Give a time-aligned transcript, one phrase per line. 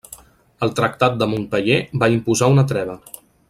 [0.67, 3.01] El tractat de Montpeller va imposar una treva.